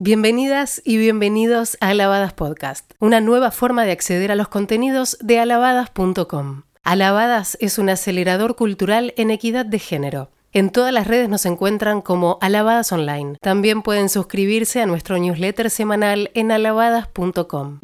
Bienvenidas 0.00 0.80
y 0.84 0.96
bienvenidos 0.96 1.76
a 1.80 1.88
Alabadas 1.88 2.32
Podcast, 2.32 2.92
una 3.00 3.20
nueva 3.20 3.50
forma 3.50 3.84
de 3.84 3.90
acceder 3.90 4.30
a 4.30 4.36
los 4.36 4.46
contenidos 4.46 5.18
de 5.20 5.40
alabadas.com. 5.40 6.62
Alabadas 6.84 7.58
es 7.60 7.80
un 7.80 7.88
acelerador 7.88 8.54
cultural 8.54 9.12
en 9.16 9.32
equidad 9.32 9.66
de 9.66 9.80
género. 9.80 10.30
En 10.52 10.70
todas 10.70 10.92
las 10.92 11.08
redes 11.08 11.28
nos 11.28 11.44
encuentran 11.46 12.00
como 12.00 12.38
Alabadas 12.40 12.92
Online. 12.92 13.38
También 13.40 13.82
pueden 13.82 14.08
suscribirse 14.08 14.80
a 14.80 14.86
nuestro 14.86 15.18
newsletter 15.18 15.68
semanal 15.68 16.30
en 16.34 16.52
alabadas.com. 16.52 17.80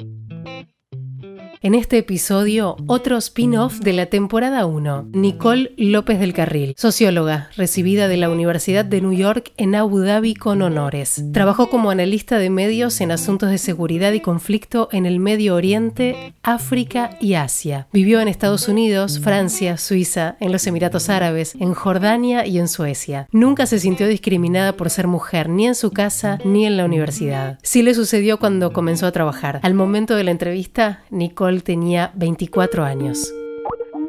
En 1.65 1.75
este 1.75 1.96
episodio, 1.96 2.77
otro 2.89 3.17
spin-off 3.17 3.79
de 3.79 3.95
la 3.95 4.05
temporada 4.05 4.67
1, 4.67 5.09
Nicole 5.14 5.73
López 5.79 6.21
del 6.21 6.35
Carril, 6.35 6.75
socióloga, 6.77 7.49
recibida 7.57 8.07
de 8.07 8.19
la 8.19 8.29
Universidad 8.29 8.85
de 8.85 9.01
New 9.01 9.14
York 9.14 9.51
en 9.57 9.75
Abu 9.75 10.00
Dhabi 10.00 10.35
con 10.35 10.61
honores. 10.61 11.25
Trabajó 11.32 11.71
como 11.71 11.91
analista 11.91 12.39
de 12.39 12.50
medios 12.50 13.00
en 13.00 13.13
asuntos 13.13 13.49
de 13.49 13.57
seguridad 13.57 14.13
y 14.13 14.21
conflicto 14.21 14.91
en 14.93 15.07
el 15.07 15.21
Medio 15.21 15.55
Oriente, 15.55 16.35
África 16.43 17.17
y 17.19 17.32
Asia. 17.32 17.89
Vivió 17.94 18.21
en 18.21 18.29
Estados 18.29 18.69
Unidos, 18.69 19.19
Francia, 19.19 19.79
Suiza, 19.79 20.36
en 20.41 20.53
los 20.53 20.67
Emiratos 20.67 21.08
Árabes, 21.08 21.55
en 21.58 21.72
Jordania 21.72 22.46
y 22.46 22.58
en 22.58 22.69
Suecia. 22.69 23.27
Nunca 23.33 23.64
se 23.64 23.79
sintió 23.79 24.07
discriminada 24.07 24.77
por 24.77 24.91
ser 24.91 25.07
mujer, 25.07 25.49
ni 25.49 25.67
en 25.67 25.75
su 25.75 25.93
casa 25.93 26.39
ni 26.44 26.67
en 26.67 26.77
la 26.77 26.85
universidad. 26.85 27.58
Sí 27.63 27.83
le 27.83 27.94
sucedió 27.94 28.39
cuando 28.39 28.75
comenzó 28.75 29.07
a 29.07 29.13
trabajar. 29.13 29.61
Al 29.63 29.72
momento 29.72 30.14
de 30.14 30.25
la 30.25 30.31
entrevista, 30.31 31.05
Nicole 31.08 31.54
tenía 31.63 32.11
24 32.14 32.84
años. 32.84 33.33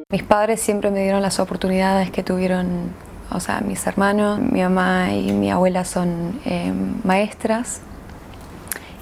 Mis 0.10 0.24
padres 0.24 0.62
siempre 0.62 0.92
me 0.92 1.02
dieron 1.02 1.22
las 1.22 1.40
oportunidades 1.40 2.12
que 2.12 2.24
tuvieron, 2.24 2.92
o 3.32 3.40
sea, 3.40 3.62
mis 3.62 3.86
hermanos, 3.88 4.40
mi 4.40 4.62
mamá 4.62 5.14
y 5.14 5.32
mi 5.34 5.50
abuela 5.50 5.84
son 5.84 6.40
eh, 6.46 6.72
maestras 7.04 7.82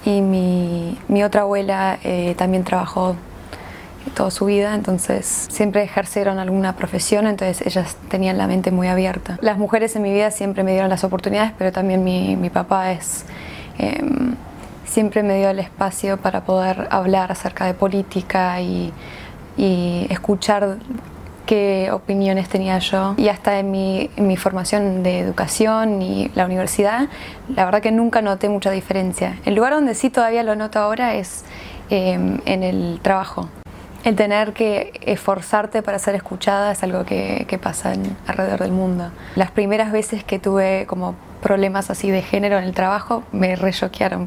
y 0.05 0.21
mi, 0.21 1.23
otra 1.23 1.41
abuela 1.41 1.99
eh, 2.03 2.35
también 2.37 2.63
trabajó 2.63 3.15
toda 4.15 4.31
su 4.31 4.45
vida, 4.45 4.75
entonces 4.75 5.47
siempre 5.49 5.83
ejercieron 5.83 6.39
alguna 6.39 6.75
profesión, 6.75 7.27
entonces 7.27 7.65
ellas 7.65 7.95
tenían 8.09 8.37
la 8.37 8.47
mente 8.47 8.71
muy 8.71 8.87
abierta. 8.87 9.37
Las 9.41 9.57
mujeres 9.57 9.95
en 9.95 10.01
mi 10.01 10.11
vida 10.11 10.31
siempre 10.31 10.63
me 10.63 10.71
dieron 10.71 10.89
las 10.89 11.03
oportunidades, 11.03 11.53
pero 11.57 11.71
también 11.71 12.03
mi, 12.03 12.49
papá 12.49 12.91
es... 12.91 13.25
Eh, 13.77 14.01
siempre 14.93 15.23
me 15.23 15.37
dio 15.37 15.49
el 15.49 15.57
espacio 15.57 16.17
para 16.17 16.41
poder 16.41 16.87
hablar 16.91 17.31
acerca 17.31 17.65
de 17.65 17.73
política 17.73 18.61
y, 18.61 18.93
escuchar 19.57 20.77
qué 21.45 21.89
opiniones 21.91 22.47
tenía 22.47 22.77
yo. 22.79 23.15
Y 23.17 23.27
hasta 23.27 23.59
en 23.59 23.71
mi, 23.71 24.37
formación 24.37 25.03
de 25.03 25.19
educación 25.19 26.01
y 26.01 26.31
la 26.35 26.45
universidad, 26.45 27.07
la 27.55 27.65
verdad 27.65 27.81
que 27.81 27.91
nunca 27.91 28.21
noté 28.21 28.49
mucha 28.49 28.71
diferencia. 28.71 29.37
El 29.45 29.55
lugar 29.55 29.73
donde 29.73 29.95
sí 29.95 30.09
todavía 30.09 30.43
lo 30.43 30.55
noto 30.55 30.79
ahora 30.79 31.15
es 31.15 31.43
em, 31.89 32.39
en 32.45 32.63
el 32.63 32.99
trabajo. 33.01 33.49
El 34.03 34.15
tener 34.15 34.53
que 34.53 34.99
esforzarte 35.01 35.81
para 35.81 35.97
ser 35.97 36.15
escuchada 36.15 36.71
es 36.71 36.83
algo 36.83 37.05
que, 37.05 37.59
pasa 37.61 37.93
alrededor 38.27 38.59
del 38.59 38.71
mundo. 38.71 39.11
Las 39.35 39.51
primeras 39.51 39.91
veces 39.91 40.23
que 40.23 40.39
tuve 40.39 40.85
como 40.87 41.15
problemas 41.43 41.91
así 41.91 42.09
de 42.09 42.23
género 42.23 42.57
en 42.57 42.63
el 42.63 42.73
trabajo 42.73 43.23
me 43.31 43.55
re 43.55 43.73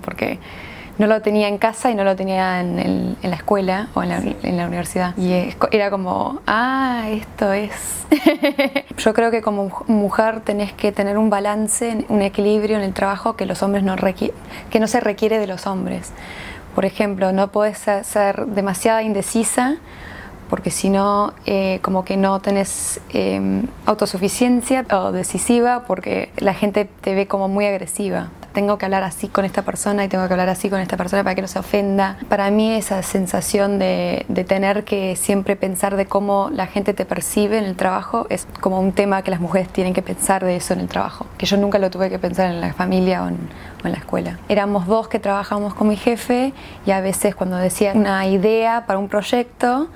porque 0.02 0.38
no 0.98 1.06
lo 1.06 1.20
tenía 1.20 1.48
en 1.48 1.58
casa 1.58 1.90
y 1.90 1.94
no 1.94 2.04
lo 2.04 2.16
tenía 2.16 2.60
en, 2.60 3.16
la 3.22 3.36
escuela 3.36 3.88
o 3.94 4.02
en 4.02 4.56
la, 4.56 4.66
universidad. 4.66 5.16
Y 5.16 5.54
era 5.70 5.90
como, 5.90 6.40
ah, 6.46 7.06
esto 7.10 7.52
es. 7.52 8.06
Yo 8.98 9.12
creo 9.12 9.30
que 9.30 9.42
como 9.42 9.84
mujer 9.88 10.40
tenés 10.40 10.72
que 10.72 10.92
tener 10.92 11.18
un 11.18 11.28
balance, 11.28 12.06
un 12.08 12.22
equilibrio 12.22 12.76
en 12.76 12.82
el 12.82 12.94
trabajo 12.94 13.36
que 13.36 13.44
los 13.44 13.62
hombres 13.62 13.82
no 13.82 13.96
que 14.70 14.80
no 14.80 14.86
se 14.86 15.00
requiere 15.00 15.38
de 15.38 15.46
los 15.46 15.66
hombres. 15.66 16.12
Por 16.74 16.84
ejemplo, 16.84 17.32
no 17.32 17.48
puedes 17.48 17.78
ser 17.78 18.46
demasiado 18.46 19.00
indecisa 19.00 19.76
porque 20.48 20.70
si 20.70 20.90
no, 20.90 21.32
eh, 21.44 21.80
como 21.82 22.04
que 22.04 22.16
no 22.16 22.40
tenés 22.40 23.00
em, 23.10 23.66
autosuficiencia 23.84 24.84
o 24.92 25.12
decisiva, 25.12 25.84
porque 25.86 26.30
la 26.36 26.54
gente 26.54 26.88
te 27.00 27.14
ve 27.14 27.26
como 27.26 27.48
muy 27.48 27.66
agresiva. 27.66 28.28
Tengo 28.52 28.78
que 28.78 28.86
hablar 28.86 29.02
así 29.02 29.28
con 29.28 29.44
esta 29.44 29.62
persona 29.62 30.04
y 30.04 30.08
tengo 30.08 30.26
que 30.26 30.32
hablar 30.32 30.48
así 30.48 30.70
con 30.70 30.80
esta 30.80 30.96
persona 30.96 31.22
para 31.22 31.34
que 31.34 31.42
no 31.42 31.48
se 31.48 31.58
ofenda. 31.58 32.16
Para 32.28 32.50
mí 32.50 32.72
esa 32.74 33.02
sensación 33.02 33.78
de, 33.78 34.24
de 34.28 34.44
tener 34.44 34.84
que 34.84 35.14
siempre 35.14 35.56
pensar 35.56 35.96
de 35.96 36.06
cómo 36.06 36.48
la 36.50 36.66
gente 36.66 36.94
te 36.94 37.04
percibe 37.04 37.58
en 37.58 37.64
el 37.64 37.76
trabajo 37.76 38.26
es 38.30 38.46
como 38.60 38.80
un 38.80 38.92
tema 38.92 39.20
que 39.22 39.30
las 39.30 39.40
mujeres 39.40 39.68
tienen 39.68 39.92
que 39.92 40.00
pensar 40.00 40.42
de 40.42 40.56
eso 40.56 40.72
en 40.72 40.80
el 40.80 40.88
trabajo, 40.88 41.26
que 41.36 41.44
yo 41.44 41.58
nunca 41.58 41.78
lo 41.78 41.90
tuve 41.90 42.08
que 42.08 42.18
pensar 42.18 42.50
en 42.50 42.62
la 42.62 42.72
familia 42.72 43.24
o 43.24 43.28
en, 43.28 43.36
o 43.84 43.86
en 43.86 43.92
la 43.92 43.98
escuela. 43.98 44.38
Éramos 44.48 44.86
dos 44.86 45.08
que 45.08 45.18
trabajábamos 45.18 45.74
con 45.74 45.88
mi 45.88 45.96
jefe 45.96 46.54
y 46.86 46.90
a 46.92 47.00
veces 47.00 47.34
cuando 47.34 47.56
decía 47.56 47.92
una 47.94 48.26
idea 48.26 48.86
para 48.86 48.98
un 48.98 49.08
proyecto, 49.08 49.88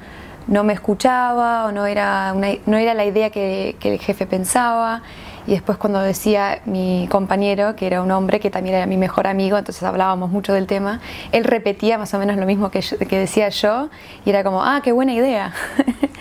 no 0.51 0.65
me 0.65 0.75
escuchaba 0.75 1.65
o 1.65 1.73
no 1.73 1.87
era, 1.87 2.35
no 2.35 2.77
era 2.77 2.93
la 2.93 3.05
idea 3.07 3.31
que, 3.31 3.77
el 3.81 3.99
jefe 3.99 4.27
pensaba. 4.27 5.03
Y 5.47 5.53
después 5.53 5.79
cuando 5.79 6.01
decía 6.01 6.61
mi 6.67 7.09
compañero, 7.11 7.75
que 7.75 7.87
era 7.87 8.03
un 8.03 8.11
hombre 8.11 8.41
que 8.41 8.51
también 8.51 8.77
era 8.77 8.87
mi 8.87 8.99
mejor 8.99 9.27
amigo, 9.27 9.57
entonces 9.57 9.83
hablábamos 9.83 10.31
mucho 10.31 10.53
del 10.53 10.67
tema, 10.67 11.01
él 11.33 11.45
repetía 11.45 11.97
más 11.97 12.13
o 12.13 12.19
menos 12.19 12.37
lo 12.37 12.45
mismo 12.45 12.71
que, 12.71 12.81
que 12.81 13.19
decía 13.19 13.49
yo 13.49 13.89
y 14.27 14.31
era 14.31 14.45
como, 14.45 14.63
ah, 14.63 14.81
qué 14.85 14.93
buena 14.93 15.15
idea. 15.15 15.53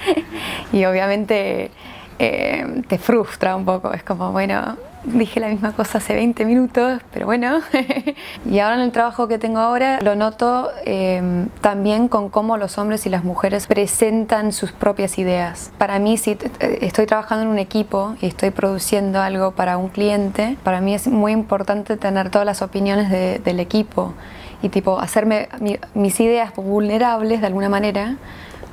y 0.72 0.86
obviamente 0.86 1.70
eh, 2.18 2.84
te 2.88 2.98
frustra 2.98 3.56
un 3.56 3.66
poco, 3.66 3.92
es 3.94 4.04
como, 4.04 4.32
bueno, 4.32 4.78
dije 5.04 5.40
la 5.40 5.48
misma 5.48 5.72
cosa 5.74 6.00
hace 6.00 6.14
20 6.14 6.46
minutos, 6.46 7.02
pero 7.12 7.26
bueno. 7.26 7.60
y 8.50 8.60
ahora 8.60 8.76
en 8.76 8.82
el 8.82 8.92
trabajo 8.92 9.28
que 9.28 9.38
tengo 9.38 9.60
ahora 9.60 10.00
lo 10.02 10.16
noto 10.16 10.70
eh, 10.86 11.48
también 11.62 12.08
con 12.08 12.30
cómo 12.30 12.58
los 12.58 12.78
hombres 12.78 13.06
y 13.06 13.10
las 13.10 13.24
mujeres 13.24 13.68
presentan 13.68 14.52
sus 14.52 14.72
propias 14.72 15.18
ideas. 15.18 15.72
Para 15.78 16.00
mí, 16.00 16.18
si 16.18 16.38
estoy 16.60 17.06
trabajando 17.06 17.44
en 17.44 17.50
un 17.50 17.60
equipo 17.60 18.16
y 18.22 18.28
estoy 18.28 18.52
produciendo 18.52 19.22
algo 19.22 19.52
para 19.52 19.78
un 19.78 19.90
cliente, 19.90 20.58
para 20.64 20.82
mí 20.82 20.94
es 20.94 21.08
muy 21.08 21.32
importante 21.32 21.98
tener 21.98 22.30
todas 22.30 22.46
las 22.46 22.62
opiniones 22.62 23.10
del 23.10 23.60
equipo 23.60 24.14
y 24.62 24.70
tipo 24.70 25.00
hacerme 25.00 25.50
mis 25.94 26.20
ideas 26.20 26.54
vulnerables 26.56 27.42
de 27.42 27.48
alguna 27.48 27.70
manera 27.70 28.18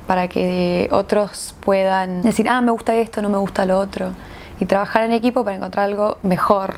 para 0.05 0.27
que 0.27 0.87
otros 0.91 1.55
puedan 1.59 2.21
decir, 2.21 2.47
ah, 2.49 2.61
me 2.61 2.71
gusta 2.71 2.95
esto, 2.95 3.21
no 3.21 3.29
me 3.29 3.37
gusta 3.37 3.65
lo 3.65 3.79
otro 3.79 4.11
y 4.59 4.65
trabajar 4.65 5.03
en 5.03 5.11
equipo 5.11 5.43
para 5.43 5.57
encontrar 5.57 5.85
algo 5.85 6.17
mejor. 6.23 6.75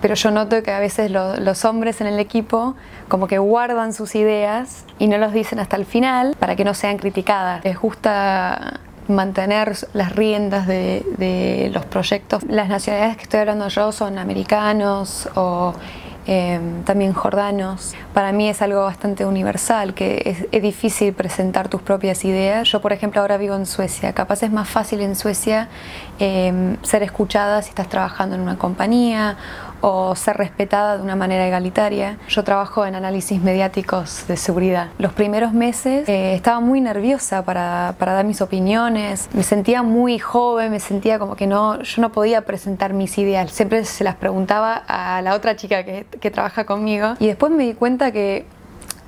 Pero 0.00 0.14
yo 0.14 0.30
noto 0.30 0.62
que 0.62 0.70
a 0.70 0.78
veces 0.78 1.10
los 1.10 1.64
hombres 1.64 2.00
en 2.00 2.06
el 2.06 2.20
equipo 2.20 2.76
como 3.08 3.26
que 3.26 3.38
guardan 3.38 3.92
sus 3.92 4.14
ideas 4.14 4.84
y 4.98 5.08
no 5.08 5.18
los 5.18 5.32
dicen 5.32 5.58
hasta 5.58 5.76
el 5.76 5.86
final 5.86 6.36
para 6.38 6.54
que 6.54 6.64
no 6.64 6.74
sean 6.74 6.98
criticadas. 6.98 7.64
Les 7.64 7.78
gusta 7.78 8.80
mantener 9.08 9.74
las 9.94 10.14
riendas 10.14 10.66
de, 10.66 11.04
de 11.16 11.70
los 11.72 11.84
proyectos. 11.86 12.44
Las 12.44 12.68
nacionalidades 12.68 13.16
que 13.16 13.22
estoy 13.24 13.40
hablando 13.40 13.68
yo 13.68 13.90
son 13.90 14.18
americanos 14.18 15.28
o 15.34 15.74
Em, 16.30 16.82
también 16.84 17.14
jordanos. 17.14 17.94
Para 18.12 18.32
mí 18.32 18.50
es 18.50 18.60
algo 18.60 18.82
bastante 18.82 19.24
universal, 19.24 19.94
que 19.94 20.46
es, 20.52 20.62
difícil 20.62 21.14
presentar 21.14 21.68
tus 21.70 21.80
propias 21.80 22.22
ideas. 22.22 22.68
Yo, 22.70 22.82
por 22.82 22.92
ejemplo, 22.92 23.22
ahora 23.22 23.38
vivo 23.38 23.54
en 23.54 23.64
Suecia. 23.64 24.12
Capaz 24.12 24.42
es 24.42 24.52
más 24.52 24.68
fácil 24.68 25.00
en 25.00 25.16
Suecia 25.16 25.68
em, 26.18 26.76
ser 26.82 27.02
escuchada 27.02 27.62
si 27.62 27.70
estás 27.70 27.88
trabajando 27.88 28.34
en 28.34 28.42
una 28.42 28.58
compañía 28.58 29.38
o 29.80 30.14
ser 30.14 30.36
respetada 30.36 30.96
de 30.96 31.02
una 31.02 31.16
manera 31.16 31.46
egalitaria. 31.46 32.18
Yo 32.28 32.44
trabajo 32.44 32.86
en 32.86 32.94
análisis 32.94 33.40
mediáticos 33.40 34.26
de 34.26 34.36
seguridad. 34.36 34.88
Los 34.98 35.12
primeros 35.12 35.52
meses 35.52 36.08
eh, 36.08 36.34
estaba 36.34 36.60
muy 36.60 36.80
nerviosa 36.80 37.44
para, 37.44 37.94
para, 37.98 38.12
dar 38.12 38.24
mis 38.24 38.40
opiniones, 38.40 39.28
me 39.32 39.42
sentía 39.42 39.82
muy 39.82 40.18
joven, 40.18 40.70
me 40.70 40.80
sentía 40.80 41.18
como 41.18 41.36
que 41.36 41.46
no, 41.46 41.82
yo 41.82 42.02
no 42.02 42.10
podía 42.10 42.42
presentar 42.42 42.92
mis 42.92 43.16
ideas. 43.18 43.50
Siempre 43.50 43.84
se 43.84 44.04
las 44.04 44.16
preguntaba 44.16 44.82
a 44.86 45.22
la 45.22 45.34
otra 45.34 45.56
chica 45.56 45.84
que, 45.84 46.06
que 46.20 46.30
trabaja 46.30 46.64
conmigo 46.64 47.14
y 47.18 47.26
después 47.26 47.52
me 47.52 47.64
di 47.64 47.74
cuenta 47.74 48.12
que 48.12 48.46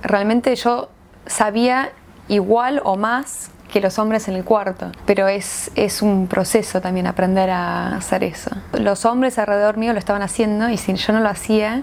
realmente 0.02 0.55
yo 0.56 0.88
sabía 1.26 1.90
igual 2.28 2.81
o 2.84 2.96
más 2.96 3.50
que 3.70 3.81
los 3.81 3.99
hombres 3.99 4.28
en 4.28 4.37
el 4.37 4.44
cuarto, 4.44 4.90
pero 5.06 5.28
es, 5.28 5.70
es 5.75 6.02
un 6.02 6.26
proceso 6.26 6.81
también 6.81 7.06
aprender 7.06 7.50
a 7.50 7.96
hacer 7.96 8.25
eso. 8.25 8.50
Los 8.72 9.05
hombres 9.05 9.38
alrededor 9.38 9.76
mío 9.76 9.93
lo 9.93 9.99
estaban 9.99 10.22
haciendo 10.22 10.69
y 10.69 10.76
si 10.76 10.94
yo 10.94 11.12
no 11.12 11.20
lo 11.20 11.28
hacía, 11.28 11.82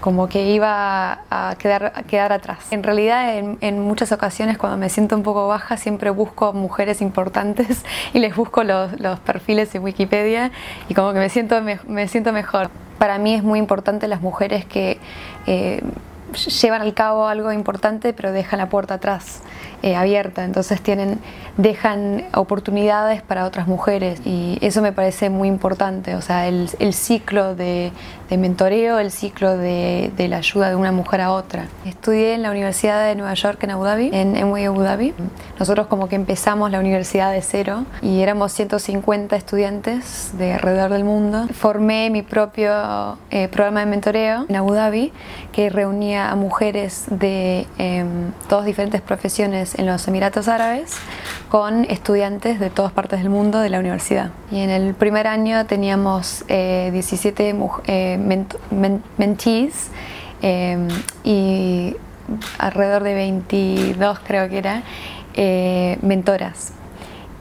como 0.00 0.28
que 0.28 0.50
iba 0.50 1.20
a 1.30 1.56
quedar, 1.58 1.92
a 1.94 2.02
quedar 2.02 2.32
atrás. 2.32 2.58
En 2.70 2.82
realidad, 2.82 3.38
en, 3.38 3.80
muchas 3.80 4.12
ocasiones 4.12 4.58
cuando 4.58 4.78
me 4.78 4.88
siento 4.88 5.16
un 5.16 5.22
poco 5.22 5.48
baja, 5.48 5.76
siempre 5.76 6.10
busco 6.10 6.52
mujeres 6.52 7.00
importantes 7.00 7.84
y 8.12 8.20
les 8.20 8.36
busco 8.36 8.62
los, 8.62 8.98
los 9.00 9.18
perfiles 9.20 9.74
en 9.74 9.82
Wikipedia 9.82 10.50
y 10.88 10.94
como 10.94 11.12
que 11.12 11.18
me 11.18 11.28
siento, 11.28 11.60
me, 11.60 12.08
siento 12.08 12.32
mejor. 12.32 12.70
Para 12.98 13.18
mí 13.18 13.34
es 13.34 13.42
muy 13.42 13.58
importante 13.58 14.08
las 14.08 14.20
mujeres 14.20 14.64
que... 14.64 14.98
Eh, 15.46 15.82
llevan 16.36 16.82
al 16.82 16.94
cabo 16.94 17.26
algo 17.26 17.52
importante, 17.52 18.12
pero 18.12 18.32
dejan 18.32 18.58
la 18.58 18.68
puerta 18.68 18.94
atrás. 18.94 19.42
Eh, 19.82 19.94
abierta, 19.94 20.44
entonces 20.44 20.80
tienen, 20.80 21.20
dejan 21.58 22.24
oportunidades 22.34 23.20
para 23.20 23.44
otras 23.44 23.68
mujeres 23.68 24.20
y 24.24 24.58
eso 24.62 24.80
me 24.80 24.90
parece 24.90 25.28
muy 25.28 25.48
importante, 25.48 26.16
o 26.16 26.22
sea, 26.22 26.48
el, 26.48 26.70
el 26.78 26.94
ciclo 26.94 27.54
de, 27.54 27.92
de, 28.30 28.38
mentoreo, 28.38 28.98
el 28.98 29.12
ciclo 29.12 29.56
de, 29.56 30.10
de, 30.16 30.28
la 30.28 30.38
ayuda 30.38 30.70
de 30.70 30.76
una 30.76 30.92
mujer 30.92 31.20
a 31.20 31.30
otra. 31.30 31.66
Estudié 31.84 32.32
en 32.32 32.42
la 32.42 32.50
Universidad 32.50 33.06
de 33.06 33.14
Nueva 33.16 33.34
York 33.34 33.62
en 33.64 33.70
Abu 33.70 33.84
Dhabi, 33.84 34.10
en 34.14 34.32
MWI 34.32 34.64
Abu 34.64 34.80
Dhabi. 34.80 35.14
Nosotros 35.58 35.88
como 35.88 36.08
que 36.08 36.16
empezamos 36.16 36.70
la 36.70 36.80
universidad 36.80 37.30
de 37.30 37.42
cero 37.42 37.84
y 38.00 38.22
éramos 38.22 38.52
150 38.52 39.36
estudiantes 39.36 40.36
de 40.38 40.54
alrededor 40.54 40.90
del 40.90 41.04
mundo. 41.04 41.46
Formé 41.52 42.08
mi 42.08 42.22
propio 42.22 43.18
eh, 43.30 43.48
programa 43.48 43.80
de 43.80 43.86
mentoreo 43.86 44.46
en 44.48 44.56
Abu 44.56 44.72
Dhabi 44.72 45.12
que 45.52 45.68
reunía 45.68 46.25
a 46.30 46.36
mujeres 46.36 47.04
de 47.10 47.66
eh, 47.78 48.04
todas 48.48 48.64
diferentes 48.64 49.00
profesiones 49.00 49.74
en 49.78 49.86
los 49.86 50.06
Emiratos 50.08 50.48
Árabes 50.48 50.96
con 51.48 51.84
estudiantes 51.84 52.60
de 52.60 52.70
todas 52.70 52.92
partes 52.92 53.20
del 53.20 53.30
mundo 53.30 53.60
de 53.60 53.70
la 53.70 53.78
universidad. 53.78 54.30
Y 54.50 54.60
en 54.60 54.70
el 54.70 54.94
primer 54.94 55.26
año 55.26 55.66
teníamos 55.66 56.44
eh, 56.48 56.90
17 56.92 57.54
eh, 57.86 58.18
ment 58.18 58.54
men 58.70 59.02
mentees 59.16 59.88
eh, 60.42 60.88
y 61.24 61.96
alrededor 62.58 63.02
de 63.02 63.14
22 63.14 64.18
creo 64.20 64.48
que 64.48 64.58
era 64.58 64.82
eh, 65.34 65.98
mentoras. 66.02 66.72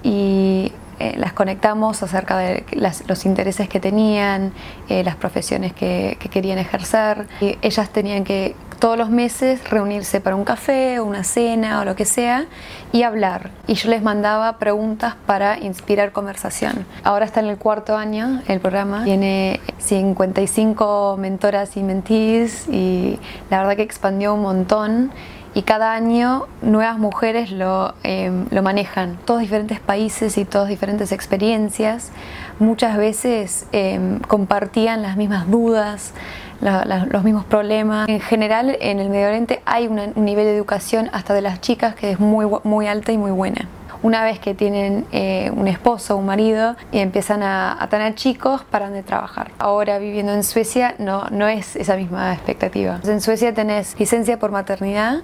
Y 0.04 0.72
eh, 1.00 1.16
las 1.18 1.34
conectamos 1.34 2.04
acerca 2.04 2.38
de 2.38 2.66
las, 2.72 3.04
los 3.08 3.26
intereses 3.26 3.68
que 3.68 3.80
tenían, 3.80 4.54
eh, 4.88 5.04
las 5.04 5.16
profesiones 5.16 5.74
que, 5.74 6.18
que, 6.20 6.30
querían 6.30 6.58
ejercer. 6.58 7.28
Y 7.42 7.58
ellas 7.62 7.90
tenían 7.90 8.24
que 8.24 8.56
todos 8.86 9.00
los 9.00 9.10
meses 9.10 9.68
reunirse 9.68 10.22
para 10.22 10.36
un 10.36 10.44
café 10.44 11.00
o 11.00 11.06
una 11.06 11.24
cena 11.24 11.82
o 11.82 11.86
lo 11.86 11.96
que 11.96 12.06
sea 12.06 12.46
y 12.92 13.02
hablar. 13.02 13.50
Y 13.66 13.74
yo 13.74 13.90
les 13.90 14.04
mandaba 14.04 14.60
preguntas 14.60 15.16
para 15.26 15.58
inspirar 15.58 16.12
conversación. 16.12 16.86
Ahora 17.04 17.26
está 17.26 17.40
en 17.40 17.48
el 17.48 17.58
cuarto 17.58 17.98
año 17.98 18.44
el 18.48 18.60
programa, 18.60 19.04
tiene 19.04 19.60
55 19.80 21.18
mentoras 21.18 21.78
y 21.78 21.82
mentees 21.82 22.68
y 22.70 23.20
la 23.50 23.58
verdad 23.58 23.76
que 23.76 23.82
expandió 23.82 24.36
un 24.36 24.44
montón 24.44 25.12
y 25.56 25.62
cada 25.62 25.94
año 25.94 26.48
nuevas 26.62 27.00
mujeres 27.00 27.50
lo, 27.50 27.96
eh, 28.04 28.30
lo, 28.52 28.62
manejan. 28.62 29.18
Todos 29.24 29.40
diferentes 29.40 29.80
países 29.80 30.38
y 30.38 30.44
todas 30.44 30.68
diferentes 30.68 31.14
experiencias. 31.14 32.12
Muchas 32.60 32.98
veces 32.98 33.66
eh, 33.72 34.20
compartían 34.28 35.02
las 35.02 35.16
mismas 35.16 35.50
dudas, 35.50 36.14
los 36.60 37.24
mismos 37.24 37.46
problemas. 37.46 38.10
En 38.10 38.20
general 38.20 38.78
en 38.82 39.00
el 39.00 39.10
Medio 39.10 39.28
Oriente 39.28 39.62
hay 39.66 39.88
una, 39.88 40.10
un 40.14 40.26
nivel 40.26 40.44
de 40.44 40.56
educación 40.56 41.10
hasta 41.14 41.34
de 41.34 41.42
las 41.42 41.62
chicas 41.62 41.96
que 41.96 42.12
es 42.12 42.20
muy, 42.20 42.46
muy 42.64 42.88
alta 42.88 43.14
y 43.14 43.18
muy 43.18 43.32
buena 43.32 43.68
una 44.06 44.24
vez 44.24 44.38
que 44.38 44.54
tienen 44.54 45.08
eh, 45.12 45.52
un 45.56 45.68
esposo 45.68 46.16
un 46.16 46.28
marido 46.28 46.76
y 46.92 47.00
empiezan 47.00 47.42
a, 47.42 47.82
a, 47.82 47.90
tener 47.90 48.14
chicos, 48.14 48.62
paran 48.70 48.94
de 48.94 49.02
trabajar. 49.02 49.50
Ahora 49.58 49.98
viviendo 49.98 50.32
en 50.32 50.44
Suecia 50.44 50.94
no, 51.00 51.26
no 51.32 51.48
es 51.48 51.76
esa 51.76 51.96
misma 51.96 52.32
expectativa. 52.32 53.00
En 53.04 53.20
Suecia 53.20 53.52
tenés 53.52 54.00
licencia 54.00 54.38
por 54.38 54.52
maternidad 54.52 55.24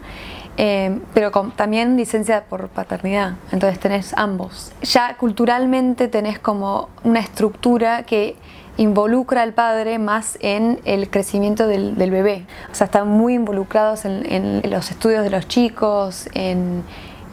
eh, 0.58 1.00
pero 1.14 1.32
también 1.56 1.96
licencia 1.96 2.44
por 2.44 2.68
paternidad, 2.70 3.36
entonces 3.52 3.80
tenés 3.80 4.14
ambos. 4.18 4.72
Ya 4.82 5.16
culturalmente 5.16 6.08
tenés 6.08 6.40
como 6.40 6.90
una 7.04 7.20
estructura 7.20 8.04
que 8.04 8.36
involucra 8.78 9.44
al 9.44 9.54
padre 9.54 9.98
más 9.98 10.38
en 10.42 10.80
el 10.86 11.10
crecimiento 11.10 11.68
del, 11.68 11.96
del 11.98 12.12
bebé, 12.12 12.46
o 12.72 12.76
sea, 12.76 12.86
están 12.86 13.08
muy 13.08 13.36
involucrados 13.36 14.06
en, 14.06 14.26
en 14.32 14.70
los 14.70 14.92
estudios 14.92 15.24
de 15.24 15.30
los 15.30 15.48
chicos, 15.48 16.28
en, 16.34 16.84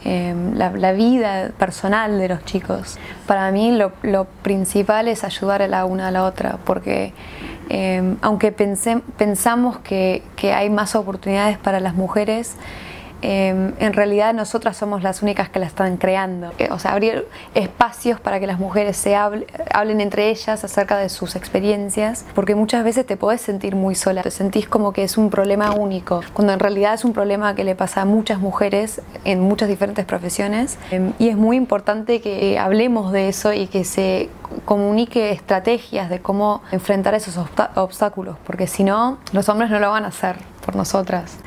en 0.03 0.57
la, 0.57 0.91
vida 0.91 1.51
personal 1.57 2.17
de 2.19 2.29
los 2.29 2.45
chicos. 2.45 2.97
Para 3.27 3.51
mí 3.51 3.71
lo, 3.71 4.25
principal 4.41 5.07
es 5.07 5.23
ayudar 5.23 5.61
a 5.61 5.67
la 5.67 5.85
una 5.85 6.07
a 6.07 6.11
la 6.11 6.23
otra, 6.23 6.57
porque 6.65 7.13
eh, 7.69 8.15
aunque 8.21 8.51
pensé, 8.51 9.01
pensamos 9.17 9.79
que, 9.79 10.23
que 10.35 10.53
hay 10.53 10.69
más 10.69 10.95
oportunidades 10.95 11.57
para 11.57 11.79
las 11.79 11.93
mujeres, 11.93 12.55
eh, 13.21 13.73
en 13.79 13.93
realidad 13.93 14.33
nosotras 14.33 14.77
somos 14.77 15.03
las 15.03 15.21
únicas 15.21 15.49
que 15.49 15.59
la 15.59 15.65
están 15.65 15.97
creando. 15.97 16.53
Eh, 16.57 16.69
o 16.71 16.79
sea, 16.79 16.91
abrir 16.91 17.27
espacios 17.53 18.19
para 18.19 18.39
que 18.39 18.47
las 18.47 18.59
mujeres 18.59 18.97
se 18.97 19.15
hable, 19.15 19.47
hablen 19.73 20.01
entre 20.01 20.29
ellas 20.29 20.63
acerca 20.63 20.97
de 20.97 21.09
sus 21.09 21.35
experiencias, 21.35 22.25
porque 22.33 22.55
muchas 22.55 22.83
veces 22.83 23.05
te 23.05 23.17
podés 23.17 23.41
sentir 23.41 23.75
muy 23.75 23.95
sola, 23.95 24.23
te 24.23 24.31
sentís 24.31 24.67
como 24.67 24.93
que 24.93 25.03
es 25.03 25.17
un 25.17 25.29
problema 25.29 25.71
único, 25.71 26.21
cuando 26.33 26.53
en 26.53 26.59
realidad 26.59 26.93
es 26.93 27.05
un 27.05 27.13
problema 27.13 27.55
que 27.55 27.63
le 27.63 27.75
pasa 27.75 28.01
a 28.01 28.05
muchas 28.05 28.39
mujeres 28.39 29.01
en 29.25 29.41
muchas 29.41 29.69
diferentes 29.69 30.05
profesiones. 30.05 30.77
Eh, 30.91 31.11
y 31.19 31.29
es 31.29 31.37
muy 31.37 31.57
importante 31.57 32.21
que 32.21 32.57
hablemos 32.57 33.11
de 33.11 33.29
eso 33.29 33.53
y 33.53 33.67
que 33.67 33.83
se 33.83 34.29
comunique 34.65 35.31
estrategias 35.31 36.09
de 36.09 36.21
cómo 36.21 36.61
enfrentar 36.71 37.13
esos 37.13 37.37
obstáculos, 37.75 38.37
porque 38.45 38.67
si 38.67 38.83
no, 38.83 39.17
los 39.31 39.49
hombres 39.49 39.69
no 39.69 39.79
lo 39.79 39.91
van 39.91 40.05
a 40.05 40.07
hacer 40.07 40.37
por 40.65 40.75
nosotras. 40.75 41.37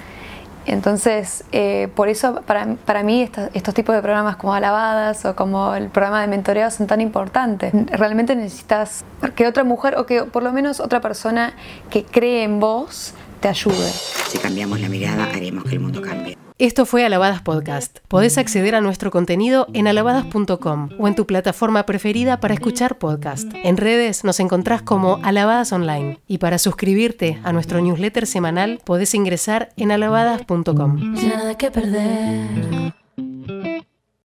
Entonces, 0.67 1.45
eh, 1.53 1.89
por 1.95 2.09
eso 2.09 2.43
para, 2.47 2.77
para 2.85 3.03
mí 3.03 3.23
estos, 3.23 3.51
estos, 3.55 3.75
tipos 3.75 3.95
de 3.95 4.03
programas 4.03 4.37
como 4.37 4.55
Alabadas 4.55 5.25
o 5.25 5.35
como 5.35 5.75
el 5.75 5.89
programa 5.89 6.21
de 6.21 6.29
mentoreo 6.29 6.71
son 6.71 6.87
tan 6.87 7.01
importantes. 7.01 7.73
Realmente 7.91 8.37
necesitas 8.37 9.05
que 9.35 9.47
otra 9.47 9.65
mujer 9.65 9.97
o 9.99 10.07
que 10.07 10.25
por 10.25 10.43
lo 10.43 10.53
menos 10.53 10.81
otra 10.81 11.01
persona 11.01 11.55
que 11.91 12.05
cree 12.05 12.45
en 12.45 12.61
vos 12.61 13.15
te 13.41 13.49
ayude. 13.49 13.91
Si 14.29 14.39
cambiamos 14.39 14.81
la 14.81 14.89
mirada, 14.89 15.25
haremos 15.25 15.65
que 15.65 15.75
el 15.75 15.81
mundo 15.81 16.01
cambie. 16.01 16.42
Esto 16.59 16.87
fue 16.87 17.05
Alabadas 17.05 17.43
Podcast. 17.43 17.99
Podés 18.09 18.39
acceder 18.39 18.75
a 18.75 18.81
nuestro 18.81 19.11
contenido 19.11 19.67
en 19.73 19.89
alabadas.com 19.89 20.91
o 20.99 21.09
en 21.09 21.15
tu 21.15 21.27
plataforma 21.27 21.87
preferida 21.87 22.41
para 22.41 22.55
escuchar 22.55 22.99
podcast. 22.99 23.53
En 23.65 23.77
redes 23.77 24.23
nos 24.25 24.39
encontrás 24.39 24.83
como 24.83 25.19
Alabadas 25.23 25.73
Online 25.73 26.21
y 26.29 26.39
para 26.39 26.59
suscribirte 26.59 27.41
a 27.43 27.53
nuestro 27.53 27.81
newsletter 27.81 28.27
semanal 28.27 28.81
podés 28.85 29.15
ingresar 29.15 29.71
en 29.77 29.93
alabadas.com. 29.93 31.17